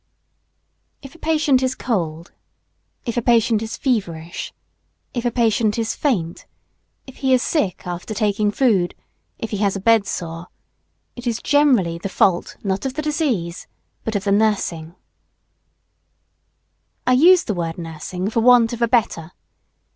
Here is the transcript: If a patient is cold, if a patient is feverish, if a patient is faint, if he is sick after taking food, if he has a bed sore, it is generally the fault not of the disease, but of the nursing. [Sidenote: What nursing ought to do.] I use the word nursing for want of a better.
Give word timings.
If 1.03 1.13
a 1.13 1.19
patient 1.19 1.61
is 1.61 1.75
cold, 1.75 2.31
if 3.05 3.17
a 3.17 3.21
patient 3.21 3.61
is 3.61 3.77
feverish, 3.77 4.51
if 5.13 5.25
a 5.25 5.29
patient 5.31 5.77
is 5.77 5.93
faint, 5.93 6.47
if 7.05 7.17
he 7.17 7.35
is 7.35 7.43
sick 7.43 7.85
after 7.85 8.15
taking 8.15 8.49
food, 8.49 8.95
if 9.37 9.51
he 9.51 9.57
has 9.57 9.75
a 9.75 9.79
bed 9.79 10.07
sore, 10.07 10.47
it 11.15 11.27
is 11.27 11.39
generally 11.39 11.99
the 11.99 12.09
fault 12.09 12.57
not 12.63 12.83
of 12.87 12.95
the 12.95 13.03
disease, 13.03 13.67
but 14.03 14.15
of 14.15 14.23
the 14.23 14.31
nursing. 14.31 14.95
[Sidenote: 14.95 14.95
What 17.03 17.05
nursing 17.05 17.05
ought 17.05 17.05
to 17.05 17.05
do.] 17.05 17.05
I 17.05 17.29
use 17.31 17.43
the 17.43 17.53
word 17.53 17.77
nursing 17.77 18.29
for 18.31 18.39
want 18.39 18.73
of 18.73 18.81
a 18.81 18.87
better. 18.87 19.33